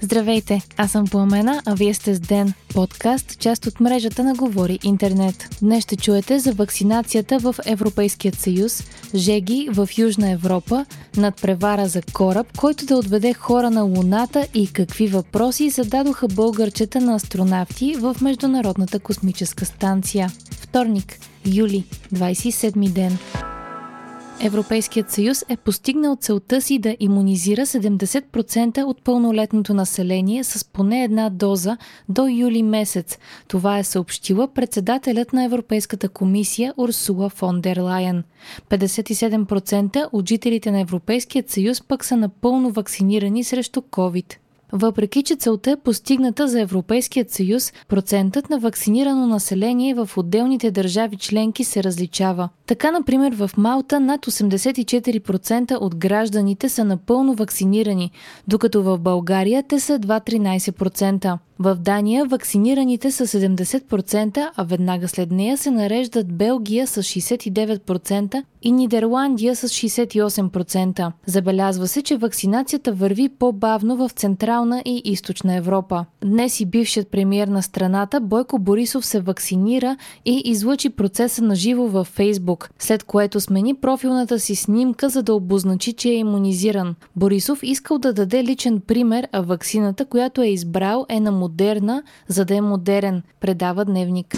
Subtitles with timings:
[0.00, 4.78] Здравейте, аз съм Пламена, а вие сте с Ден, подкаст, част от мрежата на Говори
[4.84, 5.48] Интернет.
[5.62, 8.82] Днес ще чуете за вакцинацията в Европейският съюз,
[9.14, 10.86] жеги в Южна Европа,
[11.16, 17.14] надпревара за кораб, който да отведе хора на Луната и какви въпроси зададоха българчета на
[17.14, 20.30] астронавти в Международната космическа станция.
[20.50, 23.18] Вторник, юли, 27 ден.
[24.40, 31.30] Европейският съюз е постигнал целта си да иммунизира 70% от пълнолетното население с поне една
[31.30, 31.76] доза
[32.08, 33.18] до юли месец.
[33.48, 38.24] Това е съобщила председателят на Европейската комисия Урсула фон дер Лайен.
[38.70, 44.36] 57% от жителите на Европейският съюз пък са напълно вакцинирани срещу COVID.
[44.72, 51.16] Въпреки, че целта е постигната за Европейският съюз, процентът на вакцинирано население в отделните държави
[51.16, 52.48] членки се различава.
[52.66, 58.10] Така, например, в Малта над 84% от гражданите са напълно вакцинирани,
[58.48, 61.38] докато в България те са едва 13%.
[61.58, 68.72] В Дания вакцинираните са 70%, а веднага след нея се нареждат Белгия с 69% и
[68.72, 71.12] Нидерландия с 68%.
[71.26, 76.04] Забелязва се, че вакцинацията върви по-бавно в Централна и Източна Европа.
[76.24, 81.86] Днес и бившият премьер на страната Бойко Борисов се вакцинира и излъчи процеса на живо
[81.86, 86.94] във Фейсбук, след което смени профилната си снимка, за да обозначи, че е иммунизиран.
[87.16, 92.44] Борисов искал да даде личен пример, а вакцината, която е избрал, е на модерна, за
[92.44, 94.36] да е модерен, предава Дневник.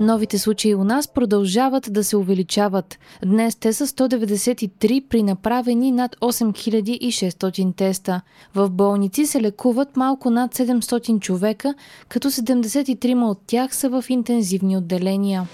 [0.00, 2.98] Новите случаи у нас продължават да се увеличават.
[3.24, 8.20] Днес те са 193 при направени над 8600 теста.
[8.54, 11.74] В болници се лекуват малко над 700 човека,
[12.08, 15.46] като 73 от тях са в интензивни отделения.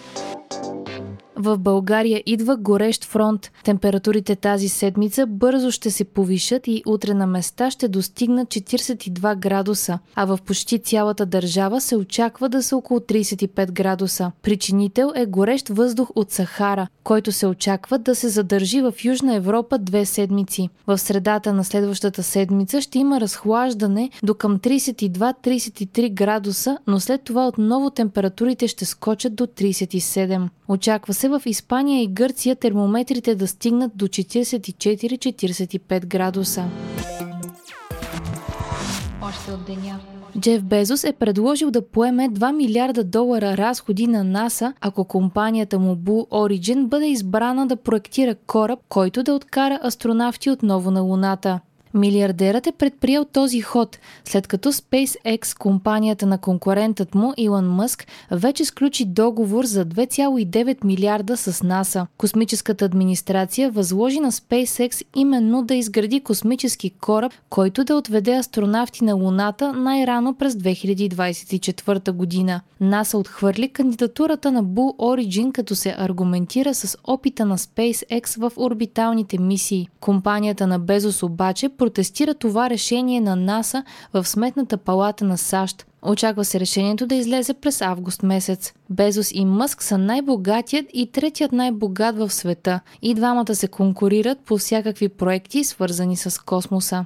[1.40, 3.50] В България идва горещ фронт.
[3.64, 9.98] Температурите тази седмица бързо ще се повишат и утре на места ще достигнат 42 градуса,
[10.14, 14.32] а в почти цялата държава се очаква да са около 35 градуса.
[14.42, 19.78] Причинител е горещ въздух от Сахара, който се очаква да се задържи в Южна Европа
[19.78, 20.68] две седмици.
[20.86, 27.48] В средата на следващата седмица ще има разхлаждане до към 32-33 градуса, но след това
[27.48, 30.48] отново температурите ще скочат до 37.
[30.68, 36.64] Очаква се в Испания и Гърция термометрите да стигнат до 44-45 градуса.
[39.22, 40.00] Още от деня.
[40.40, 45.96] Джеф Безос е предложил да поеме 2 милиарда долара разходи на НАСА, ако компанията му
[45.96, 51.60] Blue Origin бъде избрана да проектира кораб, който да откара астронавти отново на Луната.
[51.98, 58.64] Милиардерът е предприел този ход, след като SpaceX, компанията на конкурентът му Илон Мъск, вече
[58.64, 62.06] сключи договор за 2,9 милиарда с НАСА.
[62.18, 69.14] Космическата администрация възложи на SpaceX именно да изгради космически кораб, който да отведе астронавти на
[69.14, 72.60] Луната най-рано през 2024 година.
[72.80, 79.38] НАСА отхвърли кандидатурата на Blue Origin, като се аргументира с опита на SpaceX в орбиталните
[79.38, 79.88] мисии.
[80.00, 83.84] Компанията на Безос обаче протестира това решение на НАСА
[84.14, 85.86] в Сметната палата на САЩ.
[86.02, 88.72] Очаква се решението да излезе през август месец.
[88.90, 92.80] Безос и Мъск са най-богатият и третият най-богат в света.
[93.02, 97.04] И двамата се конкурират по всякакви проекти, свързани с космоса.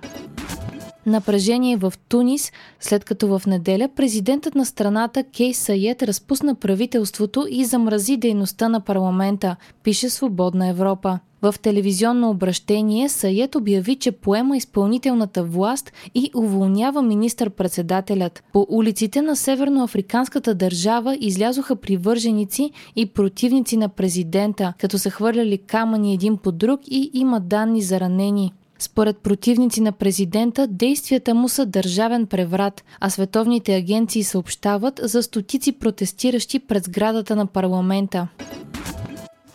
[1.06, 7.65] Напрежение в Тунис, след като в неделя президентът на страната Кей Саед разпусна правителството и
[7.65, 11.19] замрази дейността на парламента, пише Свободна Европа.
[11.42, 18.42] В телевизионно обращение Саед обяви, че поема изпълнителната власт и уволнява министър-председателят.
[18.53, 26.14] По улиците на северноафриканската държава излязоха привърженици и противници на президента, като са хвърляли камъни
[26.14, 28.53] един по друг и има данни за ранени.
[28.78, 35.72] Според противници на президента, действията му са държавен преврат, а световните агенции съобщават за стотици
[35.72, 38.28] протестиращи пред сградата на парламента.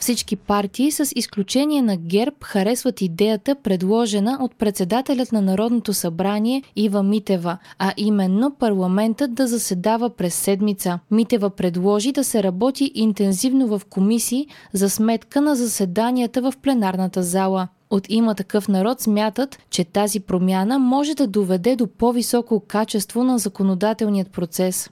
[0.07, 7.03] Всички партии, с изключение на ГЕРБ, харесват идеята, предложена от председателят на Народното събрание Ива
[7.03, 10.99] Митева, а именно парламентът да заседава през седмица.
[11.11, 17.67] Митева предложи да се работи интензивно в комисии за сметка на заседанията в пленарната зала.
[17.89, 23.37] От има такъв народ смятат, че тази промяна може да доведе до по-високо качество на
[23.37, 24.89] законодателният процес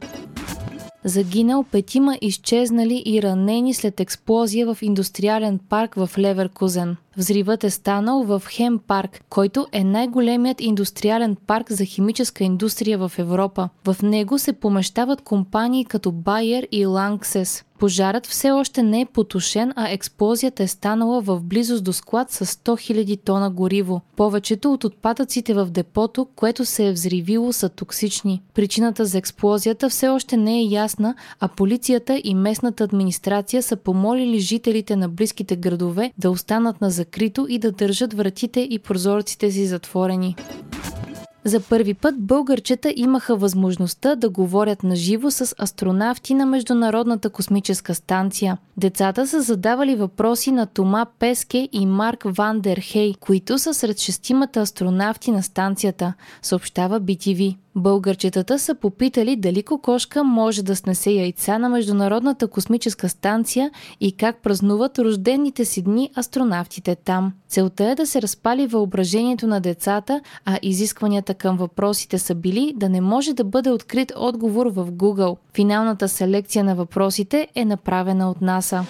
[1.05, 6.97] загинал петима изчезнали и ранени след експлозия в индустриален парк в Леверкузен.
[7.17, 13.11] Взривът е станал в Хем парк, който е най-големият индустриален парк за химическа индустрия в
[13.17, 13.69] Европа.
[13.87, 17.65] В него се помещават компании като Bayer и Lanxess.
[17.79, 22.45] Пожарът все още не е потушен, а експлозията е станала в близост до склад с
[22.45, 24.01] 100 000 тона гориво.
[24.15, 28.41] Повечето от отпадъците в депото, което се е взривило, са токсични.
[28.53, 34.39] Причината за експлозията все още не е ясна, а полицията и местната администрация са помолили
[34.39, 39.65] жителите на близките градове да останат на закрито и да държат вратите и прозорците си
[39.65, 40.35] затворени.
[41.43, 47.95] За първи път българчета имаха възможността да говорят на живо с астронавти на Международната космическа
[47.95, 48.57] станция.
[48.77, 54.59] Децата са задавали въпроси на Тома Песке и Марк Вандер Хей, които са сред шестимата
[54.59, 57.55] астронавти на станцията, съобщава BTV.
[57.75, 64.41] Българчетата са попитали дали кокошка може да снесе яйца на Международната космическа станция и как
[64.41, 67.33] празнуват рождените си дни астронавтите там.
[67.47, 72.89] Целта е да се разпали въображението на децата, а изискванията към въпросите са били да
[72.89, 75.37] не може да бъде открит отговор в Google.
[75.53, 78.85] Финалната селекция на въпросите е направена от НАСА.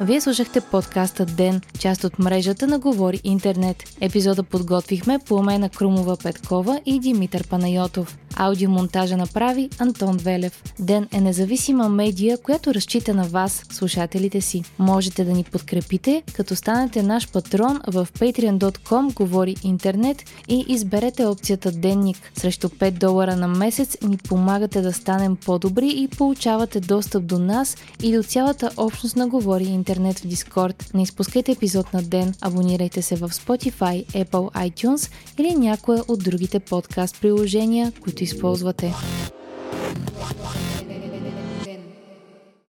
[0.00, 3.76] Вие слушахте подкаста Ден, част от мрежата на Говори Интернет.
[4.00, 8.18] Епизода подготвихме по Омена Крумова Петкова и Димитър Панайотов.
[8.36, 10.62] Аудиомонтажа направи Антон Велев.
[10.78, 14.62] Ден е независима медия, която разчита на вас, слушателите си.
[14.78, 21.72] Можете да ни подкрепите, като станете наш патрон в patreon.com Говори Интернет и изберете опцията
[21.72, 22.16] Денник.
[22.34, 27.76] Срещу 5 долара на месец ни помагате да станем по-добри и получавате достъп до нас
[28.02, 30.90] и до цялата общност на Говори Интернет в Дискорд.
[30.94, 36.60] Не изпускайте епизод на ден, абонирайте се в Spotify, Apple iTunes или някое от другите
[36.60, 38.93] подкаст приложения, които използвате.